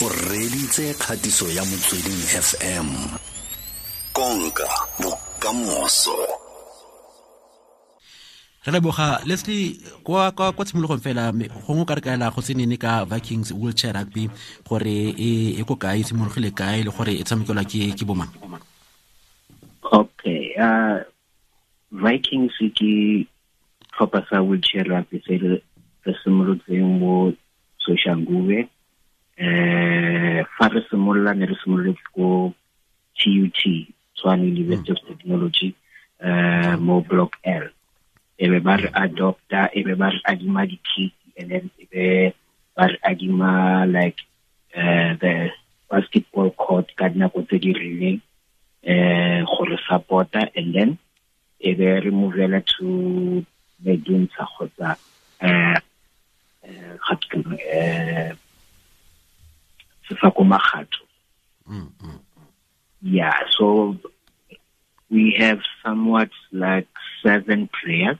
[0.00, 2.88] o reditse kgatiso ya motsweding fm
[4.12, 4.68] konka
[5.02, 6.14] bokamoso.
[8.64, 13.04] Re leboga leslie kwa kwa kwa tshimologong fela gongwe ka re kaela go tsenene ka
[13.04, 14.30] vikings wheelchair rugby
[14.68, 18.30] gore e e ko kae simologile kae le gore e tshamekelwa ke ke bomang
[19.82, 21.02] okay uh
[21.90, 23.26] vikings ke
[23.90, 27.32] tlhopha sa wheelchair rugby se re simolotseng mo
[27.82, 28.68] soshangube
[29.38, 32.52] eh fa re simolola ne re simololetse ko
[33.18, 33.58] tut
[34.16, 35.70] tshwane university of technology
[36.26, 37.70] um mo block l.
[38.38, 42.34] Ebe ba re adopta ebe ba re adima di-kit and then ebe
[42.74, 44.18] ba re adima like
[44.74, 45.50] uh, the
[45.90, 48.20] basketball court ka dinako tse di rileng
[48.90, 50.90] um gore supporta and then
[51.62, 52.86] ebe re movela to
[53.86, 54.98] meduntsha kgotsa
[55.46, 55.78] uh,
[56.66, 58.34] uh,
[60.08, 61.04] sefako magato
[63.02, 63.96] yeah so
[65.10, 66.88] we have somewhat like
[67.22, 68.18] seven players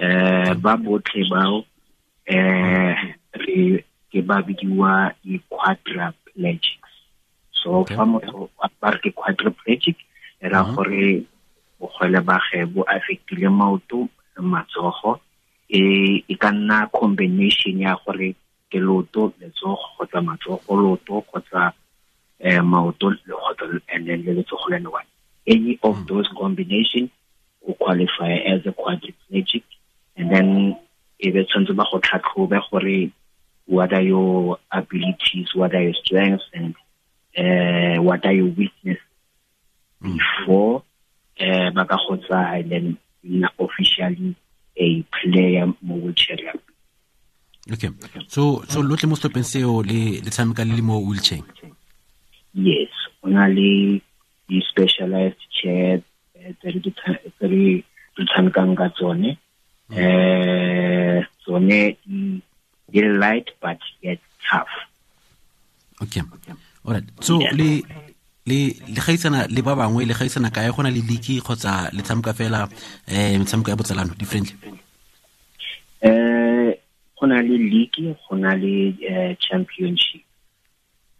[0.00, 1.64] uh, ba botlhe bao
[2.28, 2.94] uh,
[3.36, 6.92] re ke ba bidiwa di-quadriplegics.
[7.52, 8.48] So fa motho
[8.80, 9.96] ba re ke quadriplegic
[10.40, 11.24] era ra gore
[11.80, 14.08] bogwele bage bo affectile maoto
[14.40, 15.20] matsogo
[15.68, 18.36] e e ka nna combination ya gore
[18.76, 21.72] ke loto letsogo kgotsa matsogo loto kgotsa
[22.44, 25.08] um maoto kgotsa and then le letsogo le one.
[25.46, 27.10] Any of those combination
[27.66, 29.64] o qualify as a quadriplegic
[30.16, 30.76] and then
[31.18, 33.10] e be tshwanetse ba go tlhatlhobe gore
[33.66, 36.74] what are your abilities what are your strengths and
[37.38, 39.02] uh, what are your weaknesses
[40.02, 40.82] before
[41.40, 44.36] uh, ba ka go tsaya and then na officially
[44.76, 46.75] a player mo wheelchair rugby
[47.72, 47.90] okay.
[48.28, 51.42] So so lotlhe mo setlhopheng seo le le tshameka le le mo wheelchair?
[52.54, 52.92] Yes
[53.22, 54.00] o na le
[54.48, 56.00] di-specialized chair
[56.60, 56.68] tse
[57.50, 57.84] re
[58.28, 59.36] tshamekang ka tsone.
[59.90, 61.96] Um tsone
[62.92, 64.72] di light but yet tough.
[66.02, 66.22] Okay.
[66.86, 67.06] Alright.
[67.20, 67.82] So le
[68.46, 68.58] le
[68.94, 70.70] le gaisana le ba bangwe le gaisana kae?
[70.70, 72.68] Go na le league kgotsa le tshameka fela
[73.08, 74.75] um metshameko ya botsalano differently
[77.26, 80.22] go na le league go na le championship.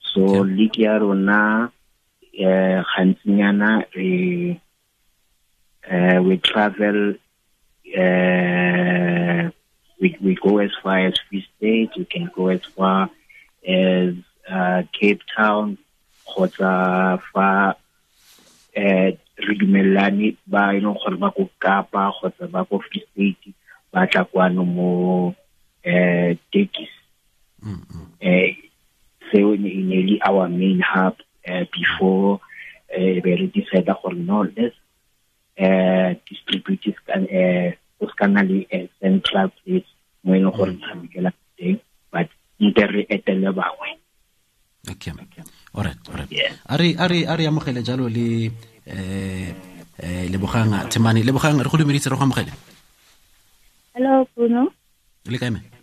[0.01, 1.73] So league ya rona
[2.39, 4.61] um gantsinyana re
[5.83, 7.15] eh we travel
[7.99, 9.51] uh,
[10.01, 13.11] we, we go as far as Free State, we can go as far
[13.67, 14.15] as
[14.51, 15.79] uh, Cape Town,
[16.27, 17.77] kgotsa fa
[18.75, 23.55] eh re dumelane ba e leng gore ba ko kapa kgotsa ba ko free state
[23.93, 25.35] ba tla kwano mo
[25.87, 26.93] um tekis
[27.63, 27.81] um
[29.31, 31.15] seo e ne le our main hub
[31.49, 32.41] uh, before
[32.97, 34.77] uh, be re decide gore no let's
[35.59, 39.89] uh, distribute uh, go ska nna le a central place
[40.25, 41.79] mo e leng gore tshamekela teng
[42.13, 42.29] but
[42.61, 43.91] nte re etele bangwe.
[44.91, 45.13] Okay
[45.75, 46.31] alright alright
[46.73, 48.51] a re ari, ari a re amogele jalo le
[48.87, 49.51] eh
[50.03, 51.23] eh lebogang themane.
[51.23, 52.53] Lebogang re go dumeditse re go amogele?
[53.95, 54.71] Hello Bruno.
[55.27, 55.76] Le kae me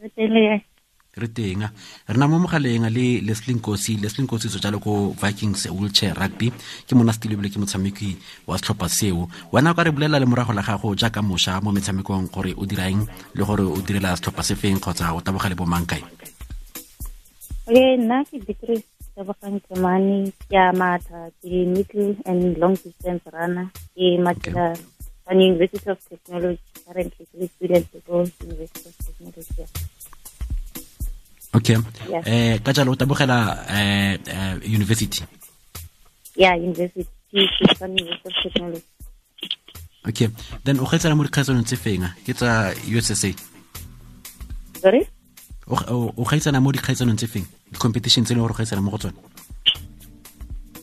[0.00, 0.56] re tenga
[1.20, 1.62] re teng
[2.08, 6.48] re na mo mogaleng le lesling kosi lesling kosi so jalo ko vikings wheelchair rugby.
[6.86, 8.16] Ke mona stile bile ke motshameki
[8.46, 9.28] wa setlhopha seo.
[9.52, 12.64] Wena o ka re bulela le morago la gago jaaka mošwa mo metshamekong gore o
[12.64, 13.02] diraeng
[13.34, 16.02] le gore o direla setlhopha se feng kgotsa o taboga le bomang kae?
[17.66, 23.66] Okay nna ke beatrice tabogang temane ke a matha ke middle and long distance runner
[23.94, 24.78] ke matela
[25.30, 29.64] on university of technology currently ke le at ko university of technology
[31.54, 31.76] okay
[32.10, 32.22] Yeah.
[32.26, 33.38] eh ka jalo tabogela
[33.70, 34.18] eh
[34.66, 35.22] university.
[36.36, 38.82] Yeah university ke on university of technology
[40.08, 40.28] okay
[40.64, 42.10] then o khetsa mo dikgaetsanong tse fenga?
[42.26, 43.14] ke tsa ussa
[44.82, 45.02] sorry?
[45.70, 46.22] O o- o
[46.60, 49.14] mo dikgaetsanong tse feng di-competition tse le gore o khetsa mo go tsone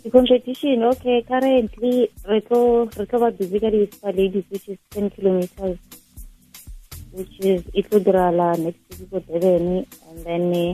[0.07, 2.59] the competition okay currently re tlo
[2.97, 5.77] re tlo ba busy ka di-spa ladies which is ten kilometers
[7.17, 9.65] which is e tlo dirala next week ko durban
[10.07, 10.71] and then eh,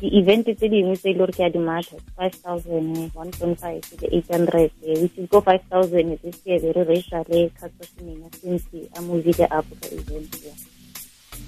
[0.00, 3.84] di-event tse dingwe tse e le gore ke a di-market five thousand one point five
[4.00, 4.72] le eight hundred
[5.02, 8.64] which is go five thousand this year be re reisa le kgatsasemenya since
[8.96, 10.56] a movile up ka event ya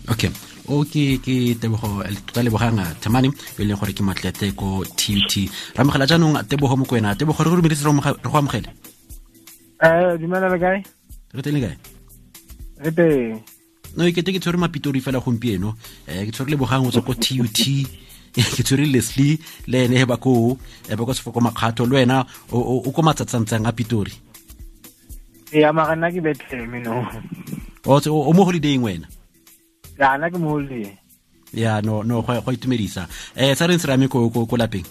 [0.08, 0.30] okay.
[0.70, 1.98] O ke ke tebogo
[2.30, 5.34] tota lebogang temane yo e leng gore ke matlete ko tut
[5.74, 7.14] ra amogela jaanong tebogo mo ko wena.
[7.18, 8.70] Tebogo re go re go amogele.
[9.82, 10.78] Eh, dumela le kae?
[11.34, 11.76] re teng le kae?
[12.84, 13.42] Re teng.
[13.96, 15.74] no ke te ke tshwere mapitori fela gompieno.
[16.06, 17.50] Um ke tshwere lebogang o tswa ko tut
[18.30, 20.54] ke tshwere leslie le ene ba ko.
[20.86, 22.22] E ba ko sefoko makgatho le wena
[22.54, 24.14] o ko matsatsantsang a pitori.
[25.50, 26.22] Ya mara nna ke
[26.78, 27.02] no
[27.86, 29.08] o o o mo holiday wena
[30.00, 30.96] ya nna ke moholeng
[31.52, 33.04] ya no no go go itumedisa
[33.36, 34.86] eh sa reng serame ko ko ko lapeng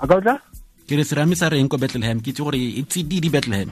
[0.00, 0.34] a ka utla
[0.88, 3.68] ke re serame sa reng ko bethlehem ke itse gore e tsididi bethlehem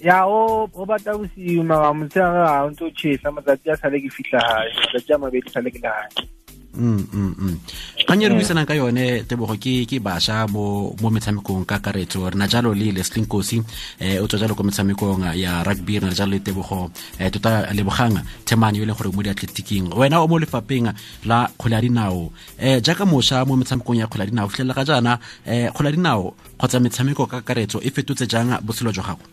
[0.00, 4.00] ya o o batla bosiu mara motshegare ga o ntse o chesa matsatsi a sale
[4.00, 6.33] ke fitlha gae matsatsi a mabedi sale ke le gae Mm, mm, mm.
[6.74, 12.26] Kgang e re buisanang ka yone tebogo ke ke bašwa mo mo metshamekong ka karetso.
[12.26, 13.62] Re na jalo le lesling kosi
[14.00, 16.90] eh o tswa jalo ko metshamekong ya rugby re na jalo le tebogo.
[17.18, 20.90] Eh tota lebogang themane yo e leng gore mo diatletiking wena o mo lefapeng
[21.24, 22.30] la kgwele ya dinao.
[22.58, 25.12] Um jaaka mošwa mo metshamekong ya kgwele ya dinao fitlhelela ga jaana
[25.46, 29.24] um kgwele ya dinao kgotsa metshameko ka karetso e fetotse jang botshelo jwa gago?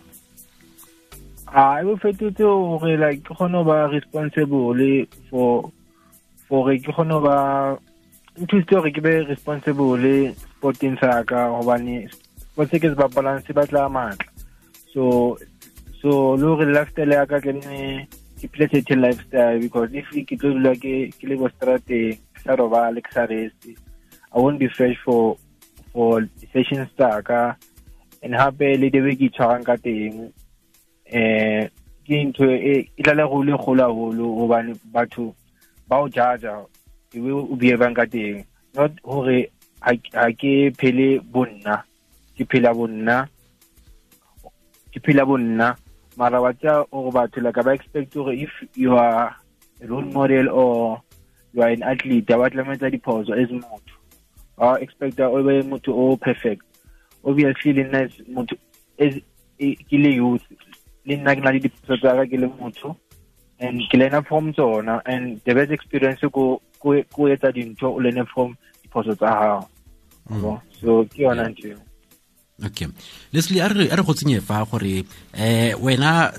[1.53, 4.77] A e bo fetotse gore like ke kgone go ba responsible
[5.29, 5.71] for
[6.51, 7.36] gore ke kgone go ba
[8.38, 10.07] nthusitse gore ke be responsible
[10.44, 11.98] sporting sa ka gobane
[12.45, 14.27] sport se ke se bapalang se batla maatla
[14.94, 15.06] so
[16.01, 18.07] so le gore lifestyle ya ka ke nne
[18.42, 23.06] ke certain lifestyle because if ke tlo dula ke le ko strateng ke sa robale
[23.07, 25.38] ke sa rest i won't be fresh for
[25.94, 27.56] for sessions tsa ka.
[28.24, 30.30] And hape le debe ke itshwarang ka teng
[31.12, 31.69] um
[32.06, 35.33] ke ntho e tlale tla go le kgolo haholo gobane batho
[35.91, 36.53] ba o jaja
[37.13, 38.47] e be o behavang ka teng.
[38.75, 39.51] Not hore
[39.83, 41.83] ha ke phele bonna
[42.38, 43.17] ke phela bonna
[44.93, 45.75] ke phela bonna
[46.15, 49.35] mara wa tsa ba expect if you are
[49.81, 51.01] a role model or
[51.53, 53.95] you are an athlete ba diphoso as motho.
[54.57, 56.63] Ba expecta o be motho o perfect.
[57.25, 58.55] Obviously le nna motho
[58.97, 60.47] ke le youth.
[61.05, 62.95] Le nna ke na le diphoso ke le motho
[63.61, 67.99] and ke lena from tsona and the best experience ko ko ko etsa dintho o
[68.01, 69.61] learne from diphoso tsa gago
[70.31, 70.51] Yabo?
[70.81, 71.77] so ke yona ntho
[72.65, 72.87] okay.
[73.33, 76.31] Leslie a re go tsenye fa gore eh wena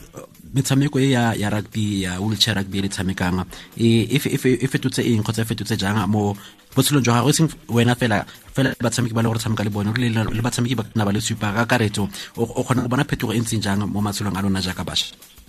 [0.55, 3.41] metshameko e ya ya rugby ya wheelchair rugby e le tshamekang
[3.77, 6.37] e e e e fetotse eng kgotsa e fetotse jang mo
[6.75, 7.31] botshelong jwa gago?
[7.31, 10.85] E seng wena fela fela batshameki ba le gore tshameka le bone le batshameki ba
[10.95, 14.01] na ba le supa ka karetso o kgona go bona phetogo e ntseng jang mo
[14.01, 15.42] matshelong a lona jaaka bašwa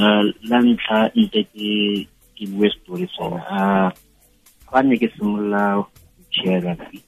[0.00, 1.70] la ntlha ntse ke
[2.36, 3.88] ke bue story sena uh,
[4.70, 5.84] fa ne ke simolola
[6.30, 7.00] chair rugby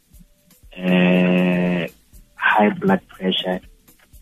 [0.79, 1.85] uh,
[2.35, 3.61] high blood pressure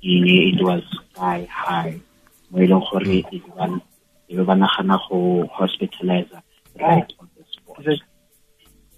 [0.03, 0.13] e
[0.51, 1.95] it was sky high
[2.51, 3.81] mo e leng gore e be ba-
[4.29, 6.31] e be ba nagana go hospitalize
[6.81, 7.87] right on the spot.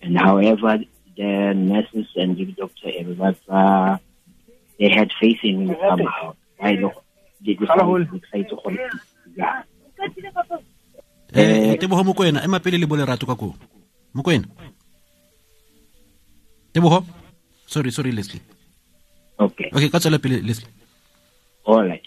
[0.02, 0.78] And however
[1.16, 4.00] the nurses and the doctor e ba tsa
[4.78, 6.32] they had faith in me somehow.
[6.60, 7.02] Ba le go-
[7.42, 7.98] di- di- Hello.
[7.98, 8.78] di- excited gore
[11.38, 13.54] eh tebogo mokwena ema pele le bolerato ka koo.
[14.14, 14.46] Mokwena
[16.72, 17.04] tebogo
[17.66, 18.42] sorry sorry leslie.
[19.38, 20.68] Okay okay ka tswela pele leslie.
[21.64, 22.04] All right.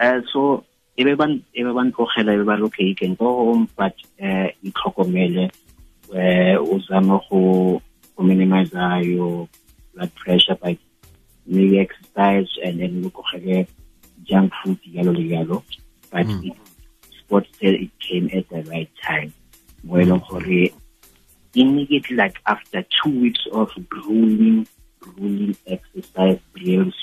[0.00, 0.64] Uh, so
[0.96, 3.94] e be ban e be ban tlogela e be ba okay ke go home but
[4.20, 5.50] uh, itlhokomele
[6.10, 7.80] uh, o zame go
[8.16, 8.72] go minimize
[9.04, 9.48] your
[9.94, 10.78] blood pressure by
[11.46, 13.66] maybe exercise and then lokogele
[14.24, 15.62] junk food yalo le yalo.
[16.10, 16.46] But Mm.
[16.46, 16.56] it,
[17.26, 19.32] sports said it came at the right time.
[19.82, 20.70] Mo e leng gore
[21.54, 24.66] immediately like after two weeks of grueling
[25.00, 26.96] grueling exercise drills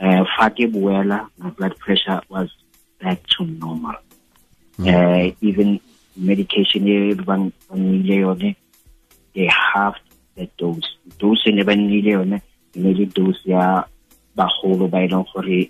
[0.00, 2.48] uh, fa ke boela my blood pressure was
[3.00, 3.96] back to normal.
[4.80, 5.78] Uh, even
[6.16, 8.56] medication e bang ba nnile yone
[9.34, 10.00] they halved
[10.36, 10.88] the dose.
[11.18, 12.38] Dose e ne ba nnile yone
[12.74, 13.84] e ne le dose ya
[14.36, 15.60] bagolo ba e leng gore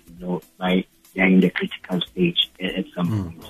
[0.57, 0.73] ba
[1.13, 3.45] they are in the critical stage at, at some point.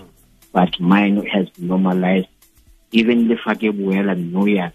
[0.52, 2.28] But mine has normalized.
[2.92, 4.74] Even the fa ke boela no yana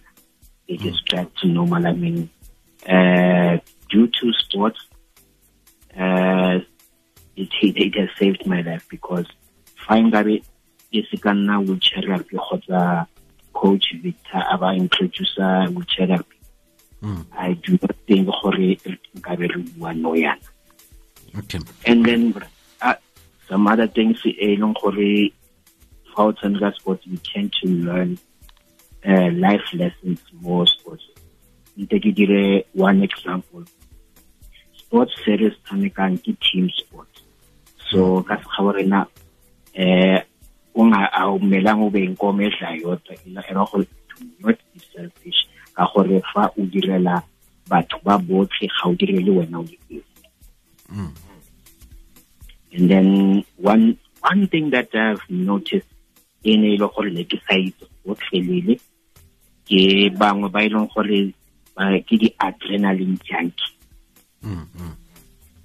[0.68, 2.28] it is back to normal i mean
[2.86, 4.80] uh, due to sports
[5.98, 6.58] uh,
[7.36, 9.26] it, it, has saved my life because
[9.86, 10.42] fa nkabe
[10.90, 13.06] e se ka nna wheelchair rugby kgotsa
[13.52, 16.36] coach victor a ba introducer wheelchair rugby.
[17.02, 17.24] Mm.
[17.32, 18.78] i do not think gore
[19.16, 20.48] nkabe re bua no yana
[21.38, 21.60] okay.
[21.86, 22.34] And then
[23.48, 25.32] some other things e leng gore
[26.14, 28.18] fa o tshameka sports you tend to learn
[29.06, 31.04] uh, life lessons mo sports.
[31.78, 33.64] Nte ke dire one example.
[34.76, 37.08] Sports series tshamekang ke team sport
[37.90, 39.00] so ka sekga bo rena
[40.76, 43.16] um a o melang o beng ko metla yota
[43.48, 45.40] era go do not be selfish.
[45.74, 47.22] Ka gore fa o direla
[47.68, 50.04] batho ba botlhe ga o direle wena o le esi.
[52.72, 55.86] And then one one thing that I've noticed
[56.44, 58.80] in a local legislative gotlhelele
[59.68, 61.32] ke bangwe ba leng gore
[61.76, 63.74] ba- ke di-adrenaline junkie.
[64.42, 64.94] Mm, mm.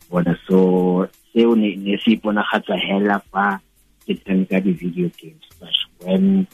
[0.10, 3.60] bona so seo ne se iponagatsa hela fa
[4.06, 5.46] ke tshameka di-video games.
[5.60, 6.48] But when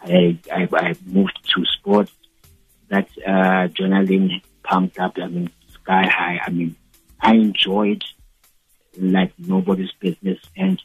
[0.00, 2.12] I, I, I moved to sports
[2.88, 6.40] that uh, adrenaline pumped up I mean sky high.
[6.46, 6.76] I mean
[7.20, 8.04] I enjoyed
[8.98, 10.80] like nobody's business and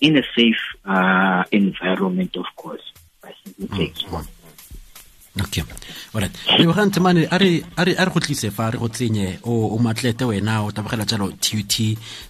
[0.00, 2.92] in a safe uh, environment of course.
[3.24, 4.08] I think it takes mm.
[4.08, 4.14] -hmm.
[4.18, 4.28] one.
[5.44, 5.62] okay.
[6.14, 9.76] Alright lebogang temane a re a a go tlise fa re go tsenye o o
[9.78, 11.74] matlete wena o tabogela jalo tut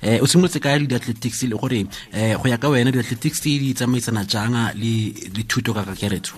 [0.02, 1.80] eh o simolotse ka di-athletics le gore
[2.12, 4.94] eh go ya ka wena di-athletics di tsamaisana janga le
[5.34, 6.36] le thuto ka kakeretso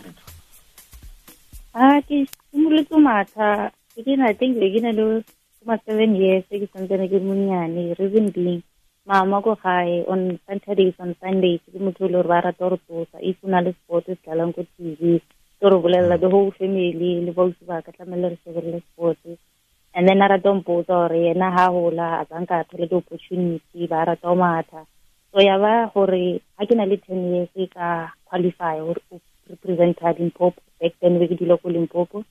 [1.73, 3.71] Ah, ke simolotse matha.
[3.95, 5.23] Ke dina I think le ke na le
[5.65, 8.63] ma seven years ke santsene ke monnyane reason being
[9.07, 13.19] mama ko gae on saturdays on sundays ke motho le gore ba rata gore tsosa
[13.31, 15.21] if o na le sport se tlalang ko tv
[15.61, 19.19] ke re bolelela the whole family le bausi ba ka tlamele re shebelele sport.
[19.95, 24.05] And then a rata mpotsa gore yena ha gola a tsanka a thole di-opportunity ba
[24.09, 24.87] rata o matha.
[25.33, 30.13] So ya ba gore ha ke na le ten years ka qualify gore o representa
[30.19, 32.25] limpopo back then be ke dula ko limpopo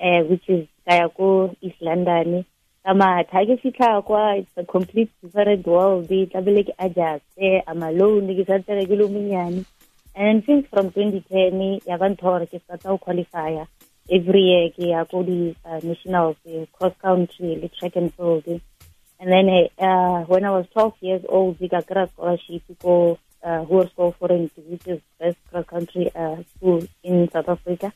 [0.00, 2.44] uh, which is ka ya ko east london
[2.84, 6.08] ka matha ha ke fitlha kwa it's a complete different world.
[6.08, 9.64] Tlabele ke adjuste i'm alone ke santsane ke le monyane.
[10.14, 13.66] And since from 2010 ya ba ntho gore ke starta go qualifya
[14.10, 15.80] every year ke ya ko di uh,
[16.76, 18.60] cross country le track and field
[19.20, 19.48] and then
[19.78, 24.86] uh, when i was 12 years old ka kry scholarship ko uh, Hoërskool Foreign which
[24.86, 27.92] is best cross country uh, school in south africa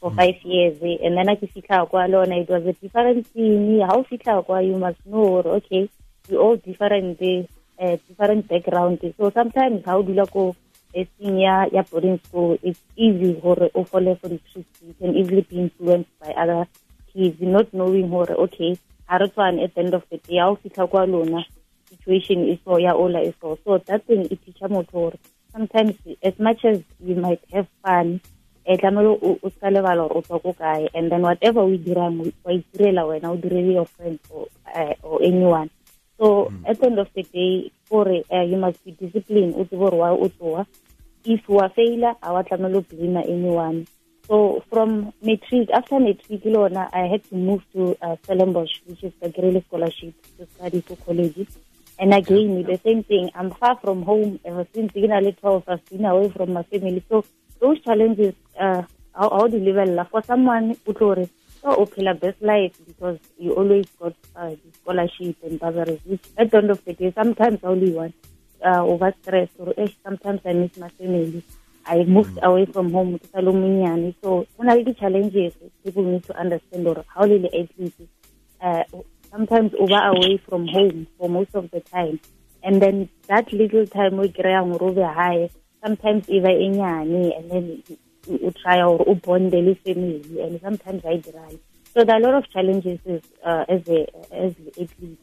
[0.00, 3.94] for five years and then ke fitlha kwa lona it was a different thing ha
[3.96, 5.88] o fitlha kwa you must know okay
[6.28, 8.98] we all different uh, different background.
[9.16, 10.54] So sometimes ha o dula ko
[10.94, 14.14] esting ya ya boarding school it's easy gore o for the
[14.52, 16.66] truth you can easily be influenced by other
[17.12, 18.76] kids not knowing gore okay
[19.06, 21.44] ha re tswane at the end of the day ha o fitlha kwa lona
[21.90, 24.68] situation is so ya ola is so so that thing it teacher
[25.52, 28.20] sometimes as much as you might have fun
[28.68, 31.78] e tlamelo o ska lebala gore o tswa ko kae and then whatever o e
[31.78, 34.46] dirang wa itirela wena o direle your friends or,
[34.76, 35.70] uh, or anyone.
[36.18, 39.80] So at the end of the day gore uh, you must be disciplined o tsebe
[39.80, 40.66] gore wa o tsoa
[41.24, 43.86] if wa faila a wa tlamelo blame anyone.
[44.28, 49.02] So from matric after matric le ona i had to move to uh, stellenbosch which
[49.02, 51.48] is the Grele scholarship to study for college.
[51.98, 54.92] And again the same thing i'm far from home ever since.
[54.92, 57.02] Ke na le 12 i've been away from my family.
[57.08, 57.24] So
[57.60, 58.82] those challenges uh,
[59.14, 61.26] how, how di lebella for someone o tlo re
[61.60, 66.24] so o phela best life because you always got uh, the scholarship and bursaries which
[66.36, 68.12] at the end of the day sometimes only one
[68.64, 71.42] uh, over stress or eh, sometimes i miss my family.
[71.86, 76.24] I moved away from home to sa le so go na le di-challenges people need
[76.24, 78.08] to understand or how le le athlete
[78.60, 78.84] uh,
[79.30, 82.20] sometimes over away from home for most of the time
[82.62, 85.48] and then that little time we o high
[85.82, 87.82] sometimes even e and then
[88.26, 91.58] o- try gore o bonde le family and sometimes I dirang
[91.94, 93.00] so there are a lot of challenges
[93.44, 95.18] uh, as a as the athlete.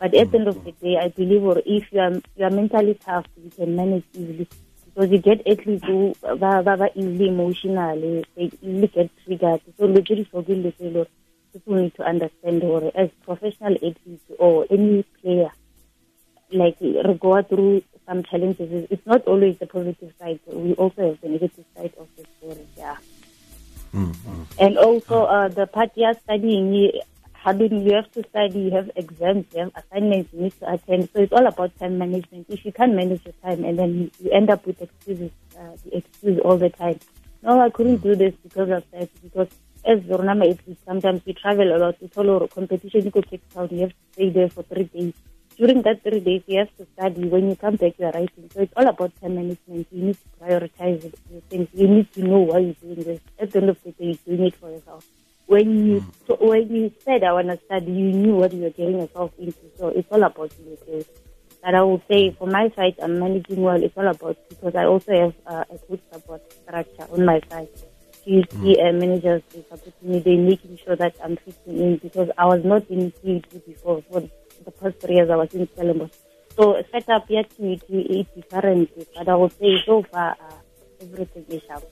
[0.00, 2.50] But at the end of the day I believe or if you are you are
[2.50, 4.48] mentally tough you can manage easily.
[4.84, 9.60] Because you get athletes who ba easily emotional they easily get triggered.
[9.78, 10.74] So literally for good
[11.52, 15.50] people need to understand or as professional athletes or any player
[16.50, 16.78] like
[17.20, 18.86] go through some challenges.
[18.90, 20.40] It's not always the positive side.
[20.46, 22.66] We also have the negative side of the story.
[22.76, 22.96] Yeah.
[24.58, 27.00] And also uh, the part you're studying, you-
[27.32, 31.08] having you have to study, you have exams, you have assignments you need to attend.
[31.12, 32.46] So it's all about time management.
[32.48, 35.98] If you can't manage your time and then you end up with excuses, uh, the
[35.98, 36.98] excuse all the time.
[37.42, 39.08] No, I couldn't do this because of that.
[39.22, 39.48] Because
[39.84, 41.94] as Zornama sometimes we travel a lot.
[42.00, 44.84] We follow a competition, you go Cape Town, you have to stay there for three
[44.84, 45.14] days
[45.56, 47.28] during that three days, you have to study.
[47.28, 48.50] When you come back, you are writing.
[48.52, 49.86] So it's all about time management.
[49.90, 51.68] You need to prioritize the things.
[51.72, 53.20] You need to know why you're doing this.
[53.38, 55.06] At the end of the day, you're doing it for yourself.
[55.46, 58.70] When you so when you said I want to study, you knew what you were
[58.70, 59.70] getting yourself into.
[59.78, 60.76] So it's all about you.
[60.82, 61.06] Okay?
[61.62, 63.82] But I will say, for my side, I'm managing well.
[63.82, 67.68] It's all about because I also have uh, a good support structure on my side.
[68.26, 70.18] PhD uh, managers they supporting me.
[70.18, 74.02] They making sure that I'm fitting in because I was not in PhD before.
[74.10, 74.28] For
[74.66, 76.10] the past three years, I was in Stellenbosch.
[76.56, 81.62] So setup yet to is different, but I would say so far uh, everything is
[81.70, 81.82] up.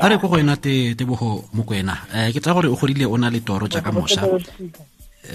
[0.00, 3.16] a re ko go ena te tebogo ena um ke tsa gore o godile o
[3.16, 4.22] na le toro jaaka mošwa.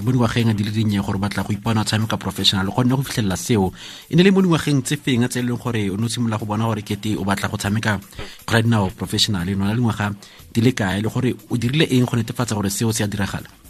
[0.01, 3.03] Mo dingwageng di le dinnye gore batla go ipona o tshameka professional go nne go
[3.03, 3.73] fitlhelela seo.
[4.09, 6.39] E ne le mo dingwageng tse feng tse e leng gore o ne o simolola
[6.39, 7.99] go bona gore kete o batla go tshameka
[8.45, 9.49] kgwela dinao professional?
[9.49, 10.13] E no na dingwaga
[10.53, 11.01] di le kae?
[11.01, 13.64] Le gore o dirile eng go netefatsa gore seo se a diragala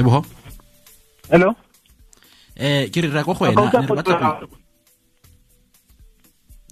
[0.00, 0.24] tebogo
[1.28, 1.52] hello?
[2.56, 4.40] Eh ke re ra go go wena ne re batla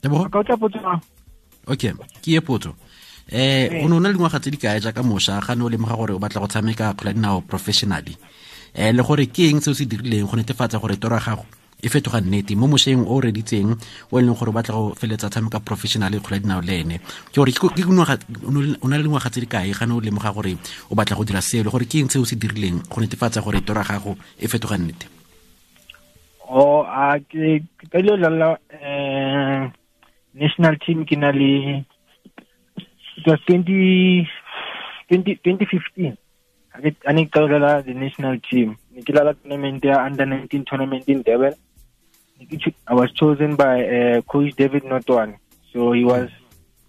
[0.01, 1.01] tebogo ka
[1.69, 1.93] okay
[2.25, 2.73] ke ye potso.
[3.29, 5.45] Eh o ne o na le dingwaga tse di kae jaaka mošwa?
[5.45, 8.17] Ga ne o lemoga gore o batla go tshameka kgwela dinao professionally.
[8.73, 11.45] Eh le gore ke eng se o se dirileng go netefatsa gore toro ya gago
[11.81, 13.71] e fetoga nnete mo mošweng o reditseng
[14.11, 16.97] o e leng gore o batla go feletsa tshameka professional kgola dinao le ene.
[17.31, 17.79] Ke gore
[18.83, 19.71] o na le dingwaga tse di kae?
[19.71, 20.59] Gane o lemoga gore
[20.91, 23.41] o batla go dira seo le gore ke eng se o se dirileng go netefatsa
[23.41, 25.07] gore tora gago e fetoga nnete?
[26.51, 27.63] O a ke
[27.95, 29.71] lala eh
[30.35, 31.87] national team ke na le
[33.19, 34.27] it was 20,
[35.11, 36.17] 20 2015
[37.07, 38.75] a ne ka dlala the national team.
[38.91, 41.55] Ne ke lala tournament ya under 19 tournament in Durban
[42.87, 45.39] I was chosen by uh, coach David Notoane
[45.73, 46.31] so he was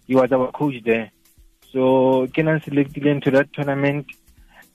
[0.07, 1.11] he was our coach there.
[1.71, 4.07] So Kenan na selected into that tournament?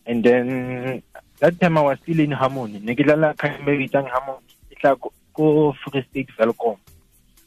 [0.07, 1.03] And then
[1.41, 2.79] that time I was still in Hamon.
[2.85, 6.77] ne ke dlala khaimbe bitsang Harmony e tla ko Free State Welkom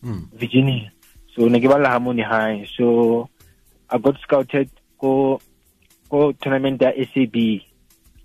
[0.03, 0.27] mm.
[0.33, 0.91] Virginia.
[1.35, 3.29] So ne ke bala High so
[3.89, 4.69] I got scouted
[4.99, 5.39] ko
[6.09, 7.63] ko tournament ya SAB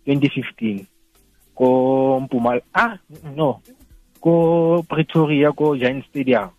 [0.09, 0.89] 2015
[1.55, 1.69] ko
[2.27, 2.99] Mpumal ah
[3.37, 3.61] no
[4.23, 4.33] ko
[4.87, 6.55] Pretoria ko Giant Stadium.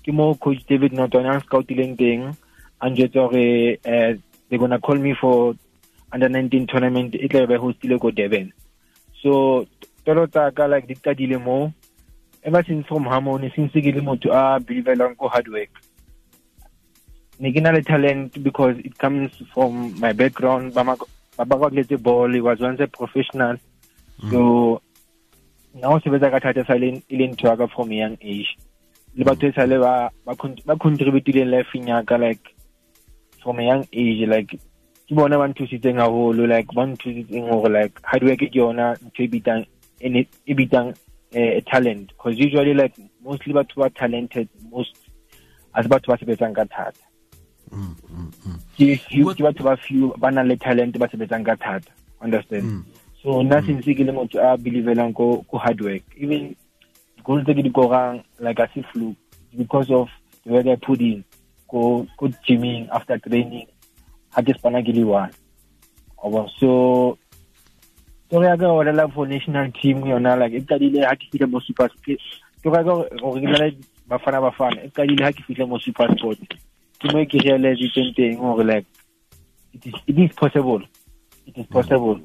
[0.00, 2.32] Ke mo coach David Notoane ang scoutileng teng
[2.80, 4.16] ang jwetsa gore uh,
[4.48, 5.54] they're gonna call me for
[6.12, 8.48] under 19 tournament e tla be hostile ko Durban.
[9.22, 9.66] So
[10.08, 11.72] toro tsa ka like di qadile mo
[12.42, 15.70] ever since from Harmony since ke le motho a believelang ko hard work.
[17.38, 20.72] Ne ke na le talent because it comes from my background.
[20.72, 20.96] Baba
[21.36, 23.56] kwatletse ball he was once a professional.
[24.30, 24.82] So
[25.74, 28.56] na go sebetsa ka thata sa e le ntho ya ka from young age.
[29.16, 30.10] Le batho e sale ba
[30.78, 32.54] contributileng lifeng yaka like
[33.42, 34.58] from a young age like
[35.06, 39.22] ke bona ba nthusitseng haholo like ba nthusitseng gore like hard work ke yona ntho
[39.22, 39.28] e
[40.54, 40.94] bitang
[41.32, 42.08] e a talent.
[42.08, 44.94] Because usually like mostly batho ba talented most
[45.74, 47.02] as batho ba sebetsang ka thata.
[48.78, 48.98] Ke
[49.38, 51.90] batho ba few ba nang le talent ba sebetsang ka thata.
[52.22, 52.84] Understand
[53.22, 56.02] so nna since ke le motho a believelang ko hard work.
[56.16, 56.56] Even
[57.24, 59.16] goals tse ke di korang like a se fluke
[59.56, 60.08] because of
[60.44, 61.24] the way I put in.
[61.70, 63.66] Go go gymming after training
[64.30, 65.32] ha ke spana ke le one.
[66.58, 67.18] So
[68.30, 71.60] toro ya ka olela for national team yona like e qadile ha ke fihla mo
[71.60, 71.90] super
[72.62, 73.70] toro ya ka gore ke le
[74.08, 76.38] bafana bafana e qadile ha ke fihla mo super sport
[77.00, 78.86] ke mo ke realizitseng teng gore like
[79.72, 80.82] it is, it is possible.
[81.46, 82.20] It is possible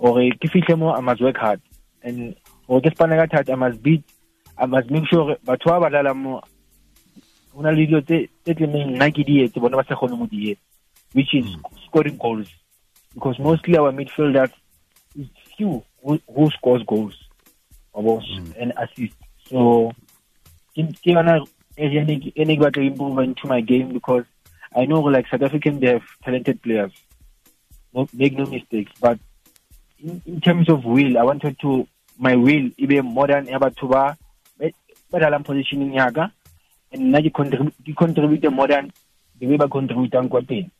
[0.00, 1.60] gore ke fihle mo I must work hard.
[2.02, 2.34] And
[2.68, 4.04] gore ke spane ka thata I must beat
[4.58, 6.42] I must make sure batho ba ba dlalang mo
[7.54, 10.26] go na le dilo tse tlemeng nna ke di etse bona ba sa kgone mo
[10.26, 10.56] di
[11.12, 11.62] which is mm.
[11.86, 12.48] scoring goals.
[13.14, 14.50] Because mostly our midfielders
[15.14, 17.14] is few who, who scores goals
[17.92, 18.54] or mm.
[18.58, 19.14] and assist
[19.48, 19.92] so
[20.74, 21.38] ke yona
[21.76, 24.24] area e ne ke batla improve into my game because
[24.74, 26.92] I know like South African they have talented players.
[27.94, 29.18] No, make no mistakes but
[30.02, 31.86] in, in terms of will I wanted to
[32.18, 34.16] my will e be more than ya batho ba
[35.10, 36.30] ba dalang positioning ya ka
[36.92, 37.32] and nna ke
[37.96, 38.92] contribute more than
[39.40, 40.70] the way ba contributang kwa teng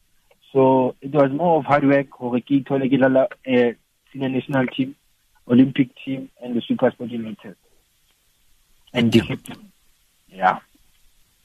[0.52, 3.70] so it was more of hard work gore ke ithole ke dlala uh,
[4.12, 4.94] senior national team
[5.48, 7.56] olympic team and the super sport united.
[8.92, 9.72] And discipline
[10.28, 10.58] yeah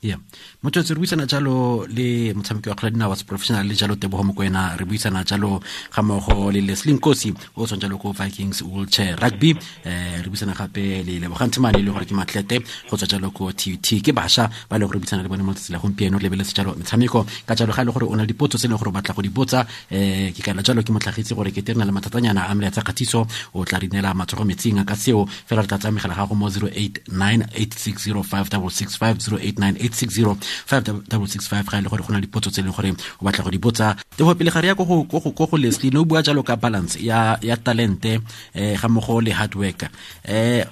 [0.02, 0.18] yeah.
[0.64, 4.78] Motswetsi re buisana jalo le motshameki wa kgwela dinao wa professional le jalo tebogo mokwena
[4.78, 9.56] re buisana jalo ga mmogo le lesling kosi o tswang jalo ko vikings wheelchair rugby.
[9.84, 13.52] Eh re buisana gape le lebogantse mane le gore ke matlete go tswa jalo ko
[13.52, 17.26] tut ke bašwa ba le gore buisana le bone mo tsela gompieno lebeletse jalo metshameko.
[17.46, 18.92] Ka jalo ga e le gore o na le dipotso tse e leng gore o
[18.92, 22.56] batla go di botsa um ke jalo ke motlhagitse gore ke terena le mathatanyana a
[22.56, 25.28] mela tsa kgatiso o tla rinela matsogo metsing a ka seo.
[25.48, 32.04] Fela re tla tsaya megala gago mo 089 860 5650 860 ga e le gore
[32.04, 33.96] go na dipotso tse e leng gore o batla go di botsa.
[34.16, 37.56] Tebo pele ga re ya ko go leslie no bua jalo ka balance ya ya
[37.58, 38.20] talente
[38.54, 39.90] eh, ga mmogo le hard work
[40.24, 40.66] eh,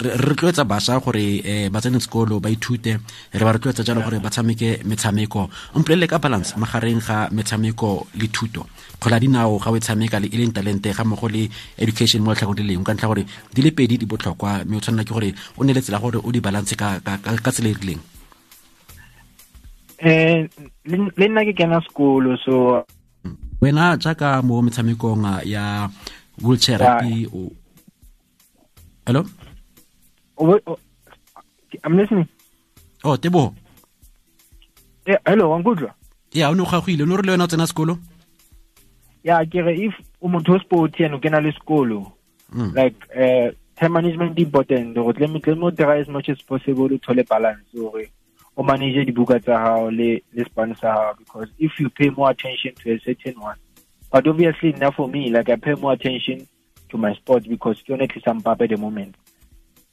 [0.00, 2.98] re rotloetsa bašwa gore eh, ba tsene sekolo ba ithute
[3.32, 5.48] re ba rotloetsa jalo gore ba tshameke metshameko.
[5.74, 8.66] Mpolelele ka balance magareng ga metshameko le thuto.
[9.00, 12.58] Kgola dinao ga o e tshameka e leng talente ga mmogo le education mo letlhakong
[12.58, 15.30] le leng ka ntlha gore di le pedi di botlhokwa mme o tshwanela ke gore
[15.56, 16.98] o ne le tsela gore o di balance ka
[17.52, 18.17] tsela e rileng
[19.98, 20.48] eh
[20.84, 22.84] le nna ke kena sekolo so
[23.60, 25.88] wena jaaka mo metshamekong ya
[26.42, 27.34] wheelchair Yeah.
[27.34, 27.50] o
[29.06, 29.24] hello
[31.84, 32.28] I'm listening.
[33.04, 33.54] oh Tebo.
[35.06, 35.94] Yeah, hello, Angudra.
[36.32, 37.98] ya o ne o gagogile o ne o re le wena o tsena sekolo
[39.24, 42.12] Ya, ke re if o motho o sport and o kena le sekolo,
[42.54, 44.94] Like like uh, time management important.
[44.94, 48.08] go tle mo tle mo try as much as possible to tole balance gore
[48.58, 52.30] o manage dibuka tsa hao le le span sa hao because if you pay more
[52.30, 53.56] attention to a certain one,
[54.10, 56.48] but obviously now for me, like I pay more attention
[56.88, 59.14] to my sport because ke yone tlisang papa at the moment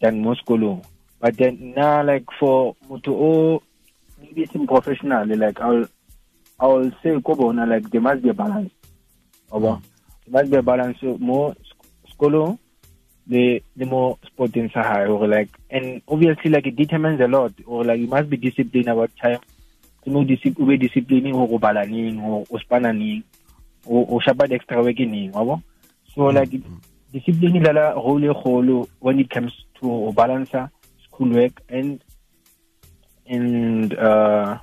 [0.01, 0.81] than mo sekolong.
[1.21, 3.61] But then now like for motho o
[4.19, 5.85] maybe it's professional like I'll
[6.59, 8.73] I'll say ko bona like there must be a balance.
[9.51, 9.79] Oba.
[10.25, 12.57] There must be a balance mo sk- sekolong
[13.27, 17.51] le le mo sporting sa hae or like and obviously like it determines a lot
[17.65, 19.39] or like you must be disciplined about time.
[20.03, 23.23] To know discipline ube discipline ho go bala ning ho o spana ning
[23.87, 24.19] o o
[24.51, 25.33] extra work ning.
[26.13, 26.61] So like it,
[27.11, 30.51] discipline lala role e kgolo when it comes to balance
[31.03, 32.03] schoolwork and
[33.27, 34.59] and uh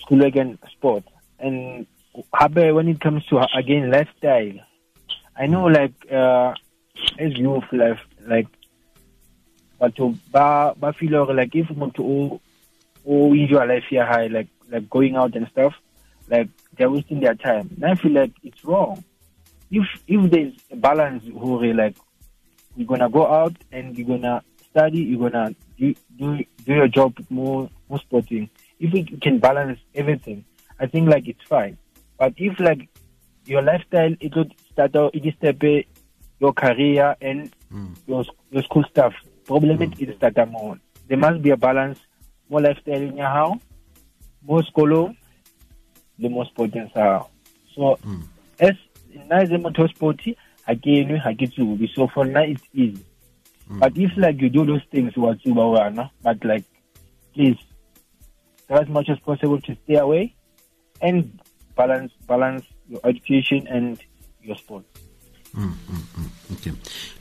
[0.00, 1.04] schoolwork and sport.
[1.38, 1.86] And
[2.52, 4.58] when it comes to again lifestyle.
[5.36, 6.54] I know like uh
[7.18, 8.46] as youth life like
[9.78, 12.40] but to ba ba feel like if motho o
[13.06, 15.74] o enjoy life here high like like going out and stuff
[16.30, 17.70] like they're wasting their time.
[17.76, 19.04] And I feel like it's wrong.
[19.70, 21.96] If if there's a balance who like
[22.76, 27.14] you're gonna go out and you're gonna study, you're gonna do do, do your job
[27.28, 28.48] more more sporting.
[28.78, 30.44] If we can balance everything,
[30.78, 31.76] I think like it's fine.
[32.18, 32.88] But if like
[33.44, 35.58] your lifestyle it would start out it is step
[36.40, 37.94] your career and Mm.
[38.06, 39.12] your your school stuff.
[39.44, 40.78] Problem it is start more.
[41.08, 41.98] There must be a balance.
[42.48, 43.60] More lifestyle in your house,
[44.42, 45.14] more school,
[46.18, 47.24] the more sporting sa.
[47.74, 48.22] So Mm.
[48.60, 48.74] as
[49.28, 53.04] na as a motor sporty, again we get to be so for now it's easy.
[53.68, 56.64] But if like you do those things what you want, but like
[57.34, 57.56] please
[58.66, 60.34] try as much as possible to stay away
[61.02, 61.38] and
[61.76, 64.00] balance balance your education and
[64.42, 64.84] your sport.
[66.52, 66.72] Okay.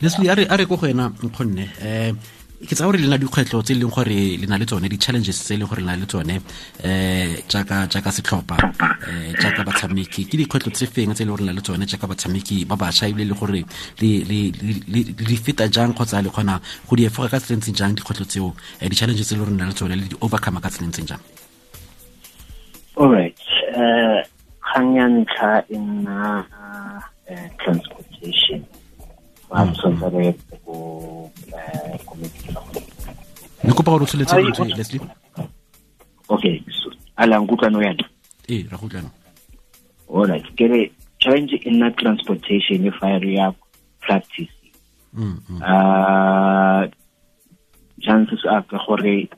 [0.01, 2.19] Leslie a re ko go wena nkgonne um
[2.57, 5.37] ke tsa gore le na dikgwetlho tse e leng gore le na le tsone di-challenges
[5.45, 10.25] tse e leng gore le na le tsone um jaaka setlhopha um jaaka batshameki.
[10.25, 12.75] Ke dikgwetlho tse feng tse e leng gore le na le tsone jaaka batshameki ba
[12.75, 13.61] bašwa ebile le gore
[14.01, 16.59] le- feta jang kgotsa le kgona
[16.89, 19.57] go di efoga ka tselentseng jang dikgwetlho tseo um di-challenges tse e leng gore le
[19.61, 21.21] na le tsone le di overcome ka tselentseng jang?
[22.97, 23.37] Alright.
[23.77, 24.25] um
[24.65, 27.96] kgang ya ntlha e nna uh,
[28.33, 28.65] transportation.
[29.49, 30.33] Ba tshwanetse re ye
[30.65, 30.73] ko
[33.63, 34.43] ne kopa gore o tsholetse Ai,
[34.77, 35.01] leslie
[36.29, 38.03] Okay, so ala nkutlwano yana.
[38.49, 39.09] ee ra go utlwana
[40.09, 43.51] Alright, ke challenge e nna transportation e fa re ya
[43.99, 44.51] practice.
[45.13, 45.61] Mm, mm.
[45.61, 46.87] uh
[48.01, 49.29] chances are ke gore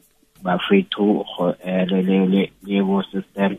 [0.43, 1.23] ba fetho
[1.63, 2.01] eh, le
[3.11, 3.57] system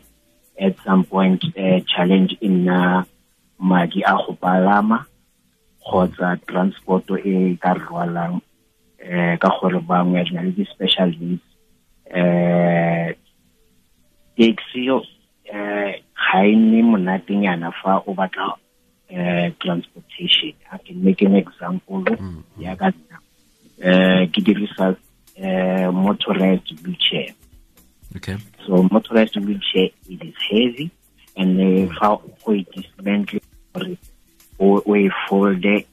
[0.59, 3.05] at some point uh, challenge e nna
[3.59, 5.05] madi a go palama
[5.85, 8.41] kgotsa transporto e ka rwalang
[8.99, 11.47] eh ka gore bangwe re na le di-special needs.
[12.05, 13.15] Eh
[14.37, 15.01] taxi yo
[15.45, 18.55] eh ga e nne monatenyana fa o batla
[19.09, 20.53] eh transportation.
[20.71, 22.05] I can make an example
[22.57, 23.17] ya ka nna.
[23.81, 24.95] Eh ke dirisa
[25.35, 27.33] eh motorized wheelchair.
[28.15, 28.37] Okay.
[28.67, 30.91] So motorized wheelchair it is heavy
[31.37, 33.39] and uh, fa go e dismantle
[34.61, 35.85] o e folde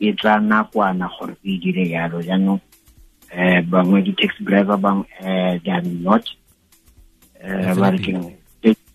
[0.00, 2.60] e tla nakwana gore o e dire yalo jaanong
[3.30, 6.24] eh bangwe di-taxi driver bang eh they are not
[7.42, 8.36] eh ba re keng,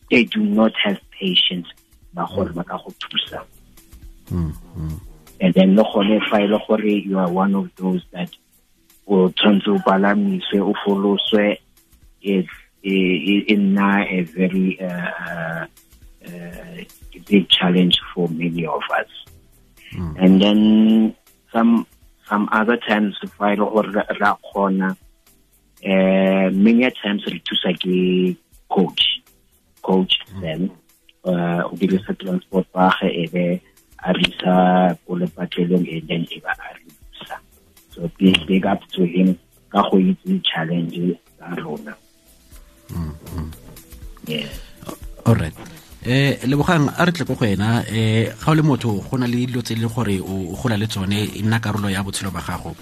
[0.10, 1.68] they, do not have patience
[2.14, 3.44] ba gore ba ka go thusa.
[4.32, 5.00] Mm, mm.
[5.42, 8.30] and then le gone fa e le gore you are one of those that
[9.08, 11.60] o tshwanetse o palamiswe o foloswe
[12.22, 12.46] e
[12.84, 15.66] e nna a very uh,
[16.26, 16.84] uh,
[17.16, 19.08] uh, big challenge for many of us.
[19.94, 20.16] Mm.
[20.24, 21.16] and then
[21.52, 21.86] some
[22.30, 24.96] some other times fa e le gore ra kgona
[25.92, 27.98] uh, many times re thusa ke
[28.72, 29.04] coach
[29.82, 30.72] coach then
[31.28, 33.44] uh, o dirisa transport bagage e be
[34.08, 34.56] a re isa
[35.04, 36.88] ko lepatlelong and then e ba a re
[37.92, 39.36] so big big up to him
[39.76, 41.94] ka go itse challenge tsa rona.
[44.28, 44.48] Yeah.
[45.28, 49.18] Alright eh lebogang a re tle ko go wena eh ga o le motho go
[49.18, 51.90] na le dilo tse e leng gore o o gola le tsone e nna karolo
[51.90, 52.74] ya botshelo ba gago.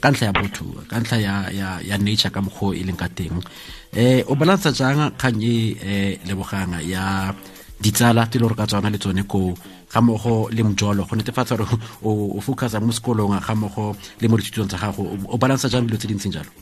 [0.00, 3.00] Ka ntlha ya botho ka ntlha ya ya ya nature ka mokgwa o e leng
[3.00, 3.40] ka teng.
[3.96, 7.32] Eh o balansa jang kgang e eh lebogang ya
[7.80, 9.56] ditsala tse e le gore ka tswana le tsone ko
[9.88, 11.72] ga mogo le mojolo go netefatsa gore
[12.04, 15.08] o focusa mo sekolong ga mogo le mo dithutong tsa gago.
[15.24, 16.52] O balansa jang dilo tse dintseng jalo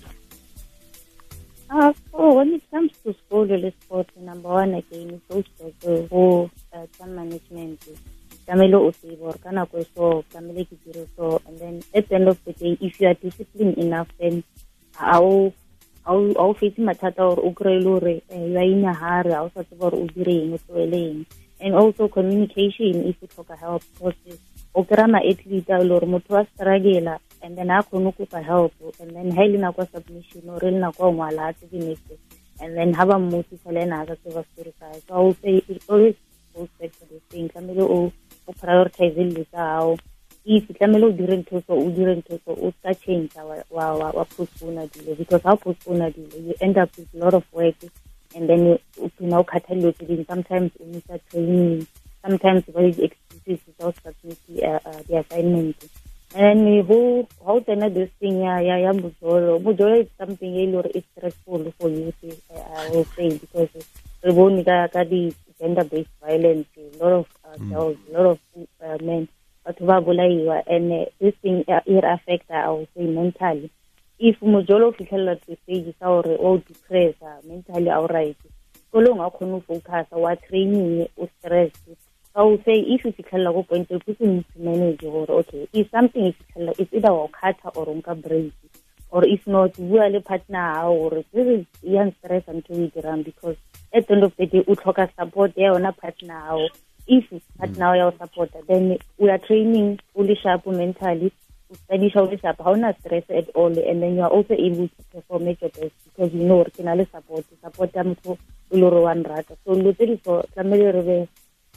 [3.07, 6.51] Uh, so when it comes to school le sport, number one again, to go
[6.99, 7.81] time management.
[8.47, 11.41] Tlamehile o save gore ka nako e so tlamehile ke dire so.
[11.47, 14.45] And then at the end of the day if you are disciplined enough then
[15.01, 19.43] a o face mathata gore o kry-e le gore you are in a hurry a
[19.43, 21.27] o sa tseba gore o dire eng o tloele
[21.59, 24.39] and also communication if you tlhoka help because
[24.75, 28.73] o kry-a ma-athlete a le gore motho wa strugela and then a kgone kopa help
[29.01, 31.99] and then ha ile nako ya submission or ile nako ya ngwala a tsebe
[32.61, 35.37] and then ha ba mmotsisa le ena a ka tseba story sa so i will
[35.43, 36.17] say it always
[36.57, 37.49] goes back to the thing.
[37.49, 38.13] Tlamehile o
[38.47, 39.99] o prioritize dilo tsa gago
[40.45, 43.31] if tlamehile o dire ntho so o dire ntho so o ska change
[43.71, 45.15] wa wa wa postpone dilo.
[45.19, 47.77] Because ha o postpone you end up with a lot of work.
[48.35, 51.87] And then o phina o kgatha dilo tse dingwe sometimes o misa training.
[52.23, 54.41] Sometimes ba di-excuses tsa o submit
[55.09, 55.77] di-assignment
[56.37, 59.59] and who how tsena this thing ya ya ya mojolo.
[59.59, 62.21] Mojolo is something e le gore is stressful for youth
[62.77, 63.71] i will say because
[64.23, 68.27] re bone ka ka di gender based violence a lot of uh, girls a lot
[68.33, 68.39] of
[68.85, 69.29] uh, men
[69.65, 70.63] batho ba bolaiwa.
[70.67, 73.71] And uh, this thing uh, it affect i will say mentally.
[74.19, 78.37] If mojolo o fitlhelela to stage sa gore o depressa mentally a o right.
[78.93, 81.73] Kolong a kgone go focusa wa training o stress
[82.37, 85.69] I will say if you fitlhelela ko point e people need to manage gore okay
[85.73, 88.53] if something is fitlhelela it's either wa khatha or nka break
[89.11, 93.25] or if not bua le partner hao gore this is yang stress until we dirang
[93.25, 93.57] because
[93.95, 96.41] at the end of the day o tlhoka support ya yona partner.
[96.49, 96.69] Hao
[97.07, 97.41] if mm.
[97.59, 101.33] partner hao ya o supporta then we are training o le sharp mentally
[101.71, 104.55] o studisha o le sharp ha ona stress at all and then you are also
[104.69, 107.97] able to perform at your best because you know gore ke na le support support
[107.97, 111.19] ya motho o le gore wa nrata so dilo tse di so tlamehile re be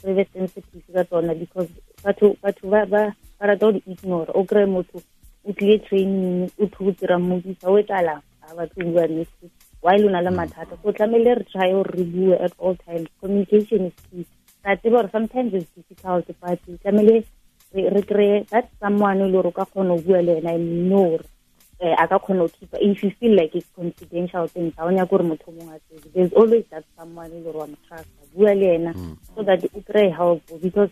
[0.04, 1.68] re be sensitive ka tsona because
[2.04, 2.36] batho
[2.70, 5.02] ba rata go di-ignore o kry motho
[5.44, 9.32] o tlile training o tho go dira modisa o etala a batho bua next
[9.80, 13.08] while o na le mathata so tlamehile re try gore re bue at all times.
[13.20, 14.26] Communication is key.
[14.62, 17.24] Ka tseba gore sometimes it's difficult but tlamehile
[17.72, 20.88] re kry-e that someone e le gore o ka kgona go bua le ena and
[20.88, 21.24] know gore
[21.80, 24.90] uh, a ka kgona go keep if you feel like it's confidential things ga o
[24.90, 26.12] nyaka gore motho mongwe a tsebe.
[26.12, 29.16] There's always that someone e le gore wa mo trusta bua le ena mm.
[29.34, 30.90] so that o kry help because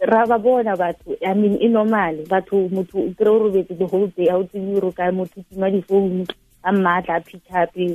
[0.00, 3.86] ra ba bona batho i mean e normal batho motho o kry o robetse the
[3.86, 6.26] whole day a o tsebe gore kae motho tima difounu
[6.62, 7.94] a mmatla a pitchape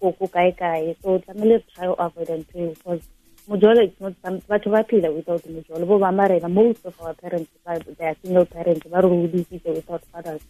[0.00, 0.96] ko kae kae.
[1.02, 3.02] So tlamehile re try o avoid ntho because
[3.48, 7.14] mojolo it's not some batho ba phela without mojolo bo ba marena most of our
[7.14, 7.50] parents
[7.98, 10.40] they are single parents ba re godisitse without fathers.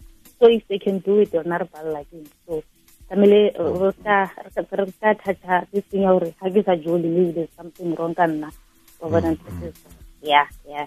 [0.40, 2.62] So if they can do it yona re palela keng so
[3.08, 3.92] tlamehile re
[5.00, 8.26] ka thatha this thing ya gore ga ke sa jole maybe there's something wrong ka
[8.28, 8.48] nna.
[9.00, 9.36] Wa bona
[10.22, 10.86] ya ya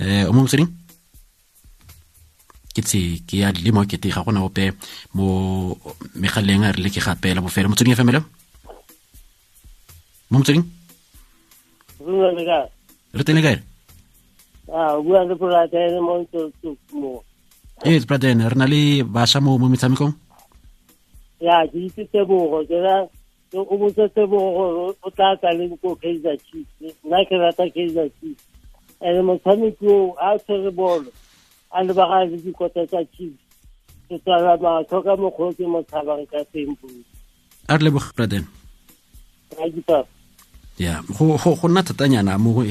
[0.00, 0.77] um o mo motsweding
[2.78, 4.70] ke tse ke ya le mo kete ga gona ope
[5.16, 5.26] mo
[6.14, 7.42] megaleng a rile ke gapela.
[7.42, 8.20] Bofelo motsweding fm le
[10.30, 10.66] mo motsweding?
[13.18, 13.58] Re teng le kae?
[17.84, 20.14] Yes braden re na le bašwa mo mo metshamekong?
[21.40, 22.96] Ya ke itse tebogo ke ra
[23.54, 26.94] o botse tebogo gore o tla ka le ko kaizer chiefs.
[27.02, 28.44] Nna ke rata kaizer chiefs.
[29.00, 31.10] And motshameki o a tshwere bolo
[31.70, 33.42] a lebagane le dikota tsa chiefs
[34.08, 37.02] ke tsala ba ka mokgwa ke mo tshabang ka teng boo
[37.68, 38.44] a re leboga braden
[39.58, 40.04] a
[40.78, 42.62] ya go nna thatanyana mo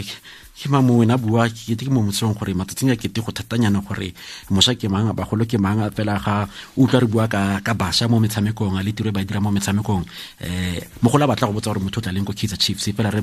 [0.57, 1.45] ke ma mongwe na bua?
[1.45, 4.09] Ke ke mo motsong gore matsatsing a kete go thatanyana gore
[4.49, 8.17] mosa ke mang bagolo ke mang fela ga utlwa re bua ka ka bašwa mo
[8.17, 10.01] metshamekong a le tiro e ba dira mo metshamekong.
[10.01, 13.13] Um mogolo a batla go botsa gore motho o tla leng ko kaizer chiefs fela
[13.13, 13.21] re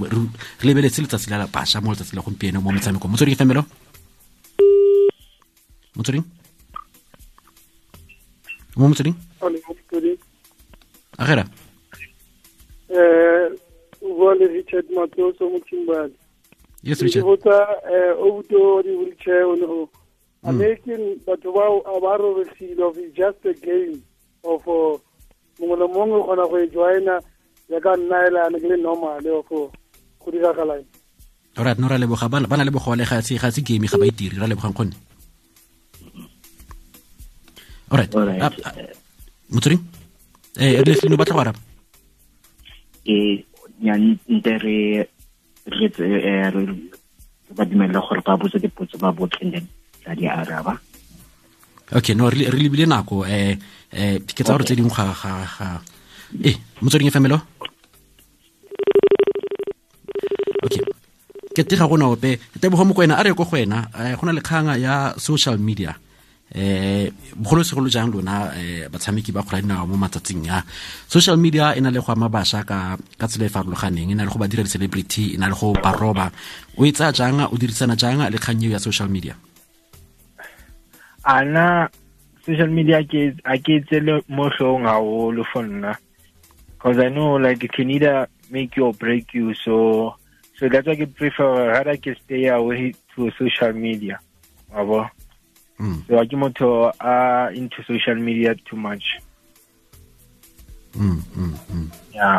[0.63, 3.11] lebeletse letsatsi la basha mo letsatsi la gompieno mo metshamekong.
[3.11, 3.67] Motsweding femelo
[5.97, 6.27] motsweding
[8.77, 9.17] mo motsweding
[11.19, 11.45] Agera.
[12.91, 13.51] gera
[14.03, 16.15] o bua le richard Matoso mo kimbali
[16.83, 19.67] yes ke richard botsa um o buto di-wheelchair o ne
[20.51, 24.03] american batho bao a ba robesile of just a game
[24.45, 24.99] of uh,
[25.59, 27.17] mongwe le mongwe o kgona go e joina
[27.71, 29.71] ya ka nna elane ke le normale of uh,
[30.21, 30.85] go diragalang
[31.57, 32.29] alright no ra leboga.
[32.29, 34.75] Ba ba na le bogole ga se ga se game ga ba itiri ra lebogang
[34.75, 35.14] kgonne
[37.91, 38.11] alright
[39.51, 39.83] motsweding
[40.61, 41.61] um o batla go araba
[44.29, 45.09] nte re
[47.55, 47.65] ba
[48.01, 49.67] gore ba botse dipotso ba botlhe then
[50.03, 50.79] tsa di araba
[51.93, 53.57] okay no re lebile nako eh,
[53.93, 55.81] eh, um ke tsa gore tse dingwe ga
[56.35, 57.39] e eh, motsering e femelo
[60.65, 60.85] okay.
[61.55, 62.35] Ke te ga gona ope.
[62.59, 63.87] Tebogo mo go wena a re ko go wena
[64.19, 65.95] go na lekganga ya social media
[66.53, 70.63] eh bogolosegolo jang lona eh batshameki ba kgwela dinao mo matsatsing a?
[71.09, 74.13] Social media e na le go ama bašwa ka ka tsela e e farologaneng.
[74.13, 76.31] E na le go ba dira di-celebrity e na le go ba roba.
[76.77, 79.35] O e tsaya jang o dirisana jang le kgang eo ya social media?
[81.25, 81.89] Ana
[82.45, 85.97] social media ke a ke tsele mo hlong o for nna.
[86.77, 90.15] Because i know like it can either make you or break you so
[90.61, 94.21] so that's why I prefer rather ke stay away to social media.
[94.71, 95.09] Abo
[95.79, 96.07] Mm.
[96.07, 99.19] so ke motho a into social media too much.
[100.95, 102.39] Mm, mm, yeah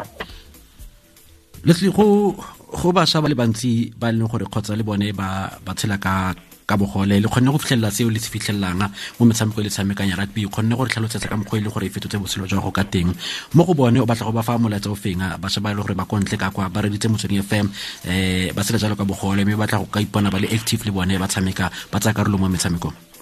[1.65, 2.31] leslie go
[2.71, 6.35] go bašwa ba le bantsi ba leng gore kgotsa le bone ba ba tshela ka
[6.69, 8.85] ka bogole le kgonne go fitlhelela seo le se fitlhelelang
[9.17, 11.85] mo metshameko e le tshamekang ya rugby kgonne gore tlhalosetsa ka mokgwa e le gore
[11.89, 13.09] e fetotse botshelo jwa go ka teng.
[13.57, 15.81] Mo go bone o batla go ba fa molaetsa o fenga bašwa ba e le
[15.81, 19.41] gore ba kontle ka kwa ba reditse motsweding fm um ba sela jalo ka bogole
[19.41, 22.13] mme ba batla go ka ipona ba le active le bone ba tshameka ba tsaya
[22.13, 23.14] karolo mo metshamekong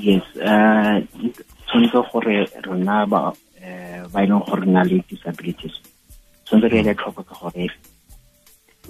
[0.00, 1.00] yes uh
[1.66, 5.76] tshwanetse gore rona ba eh, ba e leng gore na le disabilities.
[6.44, 7.70] Tshwanetse re ele tlhoko ka gore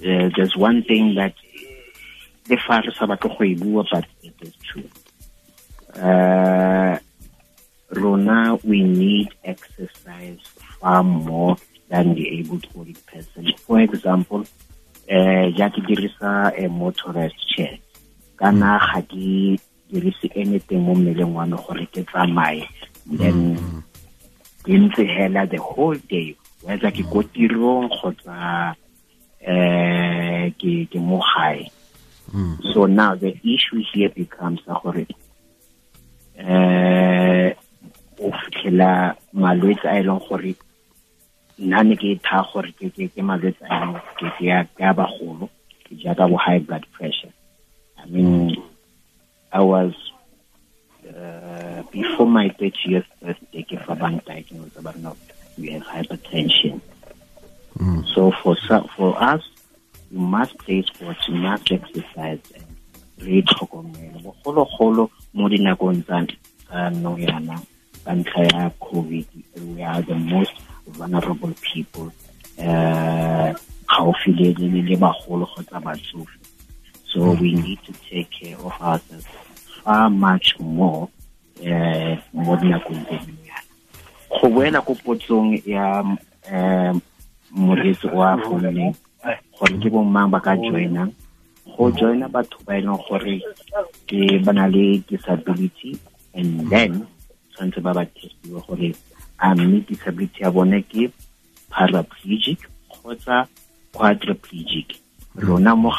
[0.03, 1.33] eh, there's one thing that
[2.49, 4.89] le fa re sa batle go e bua but it is true
[5.95, 6.99] uh
[8.63, 10.39] we need exercise
[10.79, 11.57] far more
[11.89, 13.51] than the able-bodied person.
[13.65, 14.45] For example
[15.07, 17.79] eh ja ke dirisa a motorized chair.
[18.37, 19.57] Kana ga ke
[19.99, 22.63] dirise anything mo mmeleng wa me gore ke tsamaye.
[23.05, 23.83] Then
[24.63, 28.75] ke ntse hela the whole day whether ke ko tirong kgotsa
[29.41, 31.67] eh ke mo gae.
[32.73, 35.07] So now the issue here becomes a gore
[36.37, 37.53] eh
[38.19, 40.55] o fitlhela malwetse a e leng gore
[41.59, 45.49] nna ne ke tha gore ke malwetse a ke ke ya bagolo
[45.87, 47.33] ke jaaka bo high blood pressure.
[47.97, 48.55] I mean
[49.51, 49.93] i was
[51.07, 55.15] uh, before my 30th birthday fa bang diagnosed about no
[55.57, 56.79] you have hypertension.
[57.77, 58.05] Mm.
[58.13, 58.55] so for
[58.95, 59.43] for us
[60.11, 62.67] you must play sports you must exercise and
[63.17, 66.25] re itlhokomele bogologolo mo dinakong tsa
[66.67, 67.55] tsa yana
[68.03, 69.27] ka ntlha ya covid
[69.75, 70.55] we are the most
[70.97, 72.07] vulnerable people
[72.57, 73.53] uh
[73.89, 76.37] gaufi le le le bagolo kgotsa batsofe.
[77.05, 79.18] So we need to take care of ourselves
[79.89, 81.09] far much more
[81.65, 83.57] uh mo dinakong tse ya
[84.29, 87.01] go boela ko potsong ya um
[87.49, 88.93] moreetsi wa founeng
[89.57, 91.09] gore ke bo mang ba ka joinang
[91.73, 93.41] go joina batho ba e leng gore
[94.05, 95.97] ke ba na le disability
[96.37, 97.09] and then
[97.49, 98.93] tshwanetse ba ba testiwe gore
[99.41, 101.09] a mme disability ya bone ke
[101.73, 102.61] paraplegic
[102.93, 103.49] kgotsa
[103.89, 105.01] quadriplegic.
[105.33, 105.89] Rona mo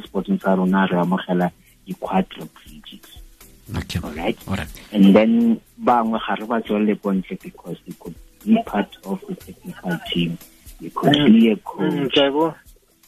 [0.00, 1.52] sportsong sa rona re amogela
[1.84, 3.25] di-quadriplegics
[3.74, 4.00] okay.
[4.04, 8.60] Alright alright and then bangwe ga re ba tswelele ko ntle because they could be
[8.62, 10.38] part of the technical team.
[10.80, 12.16] They could be a coach.
[12.16, 12.54] Okay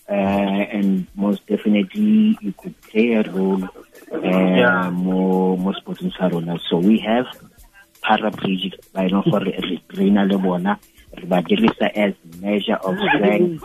[0.08, 4.88] uh, and most definitely you could play a role uh, Yeah.
[4.90, 6.56] mo mo sportsing sa rona.
[6.68, 7.28] So we have
[8.00, 10.78] paraplegic ba e leng gore re traina le bona
[11.12, 13.64] re ba dirisa as measure of strength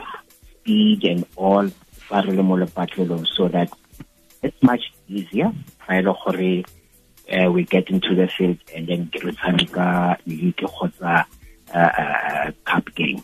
[0.59, 1.67] speed and all
[2.11, 3.23] fa re le mo lepatlelong.
[3.35, 3.71] So that
[4.43, 5.51] it's much easier
[5.87, 6.65] fa e le gore
[7.31, 11.25] uh, we get into the field and then ke re tshameka league kgotsa
[11.73, 13.21] uh, uh, cup game.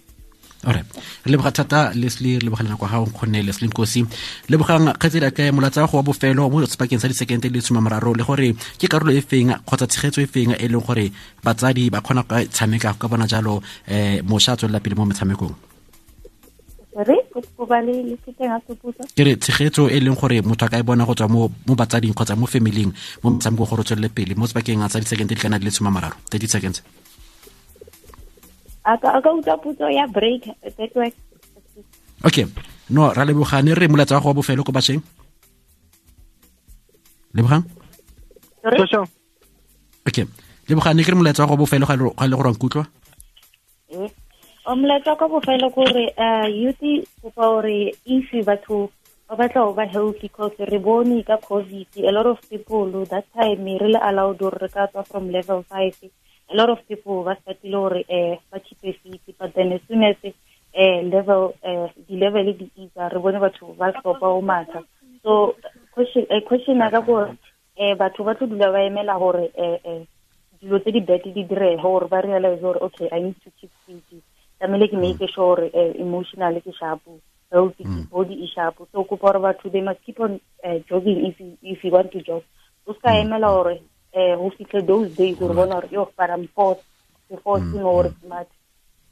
[0.67, 0.83] Ore
[1.25, 4.03] re leboga thata leslie re lebogela nako gago kgonne leslie nkosi.
[4.49, 8.13] Lebogang kgetsedi ke molatsa go wa bofelo mo sebakeng sa disekente di le some mararo
[8.15, 11.11] le gore ke karolo e feng kgotsa tshegetso e feng e leng gore
[11.43, 14.95] batsadi ba kgona go ka tshameka go ka bona jalo um mošwa a tswelela pele
[14.95, 15.55] mo metshamekong
[17.39, 20.41] sorry go go ba le le seteng a seputsa ke re tshegetso e leng gore
[20.41, 22.91] motho a ka e bona go tswa mo mo batsading kgotsa mo familing
[23.23, 25.89] mo metshamekong gore o tswelele pele mo sebakeng a tsa di kana di le some
[25.89, 26.81] mararo thirty seconds.
[28.85, 30.47] A ka utlwa putso ya break
[30.77, 31.13] network
[32.23, 32.45] okay.
[32.89, 35.01] No ra lebogane re molatsa wa go wa bofelo ko bašweng?
[37.35, 37.63] Lebogang
[40.07, 40.25] okay.
[40.67, 42.35] Lebogane ke re molatsa wa go wa bofelo ga le ga le
[44.75, 46.83] molaetsa ka bofelo ke gore um youth
[47.21, 48.91] kopa gore if batho
[49.27, 53.65] ba batla ba healthy because re bone ka covid a lot of people that time
[53.65, 55.97] re le allowed gore re ka tswa from level five.
[56.51, 60.03] A lot of people ba startile gore um ba keep fit but then as soon
[60.03, 64.85] as eh level eh di level di isa re bone batho ba stopa o matha.
[65.23, 65.55] So
[65.93, 67.37] question eh question ya gore
[67.75, 70.05] eh batho ba tlo ba emela gore eh eh
[70.61, 73.71] dilo tse di bad di direge gore ba realize gore okay i need to keep
[73.85, 74.28] fit
[74.59, 77.01] tlamehile ke make sure gore eh, emotional ke sharp
[77.51, 81.39] healthy body e sharp so kopa gore batho they must keep on uh, jogging if
[81.39, 82.43] you, if you want to jog.
[82.87, 83.81] O ska emela gore
[84.13, 86.83] eh go fitlhe those days gore bona gore yo but i'm forced
[87.29, 88.47] ke forcing gore smart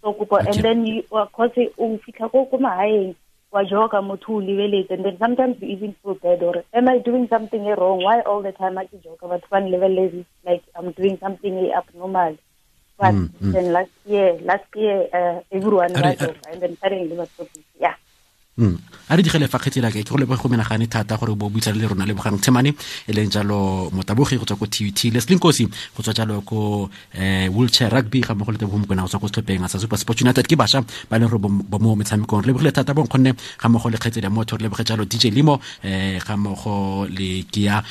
[0.01, 3.15] so kopa and then you of course o fitlha ko ko mahaeng
[3.51, 6.97] wa joga motho o lebeletse and then sometimes you even feel bad or am i
[6.99, 8.03] doing something wrong?
[8.03, 9.29] Why all the time i ke joga?
[9.29, 12.37] But one level like i'm doing something abnormal
[12.99, 13.51] but Mm, mm.
[13.53, 17.29] then last year last year uh, everyone Are- was are- joga and then suddenly was
[17.79, 17.93] yeah.
[18.57, 18.73] Mm.
[19.09, 20.01] a re digele fa kgetsi ke?
[20.01, 22.73] Ke go leboge go menagane thata gore bo buisane le rona le bogang tshemane
[23.05, 27.45] e leng jalo motabogi go tswa ko tut lesling kosi go tswa jalo ko eh,
[27.53, 30.47] wheelchair rugby ga mmogo le tebo mokona go tswa ko setlhopheng sa super sport united.
[30.49, 31.37] Ke bašwa ba leng gore
[31.69, 32.41] bo mo metshamekong.
[32.41, 35.29] Re lebogile thata bo nkgonne ga mmogo le kgetsedi ya motho re leboge jalo dj
[35.37, 37.83] limo eh, ga mmogo le kia